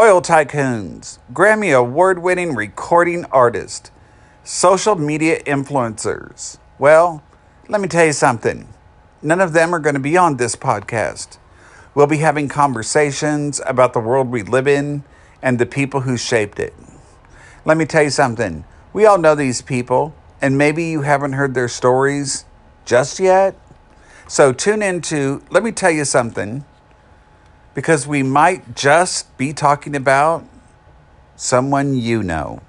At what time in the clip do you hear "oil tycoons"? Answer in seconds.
0.00-1.18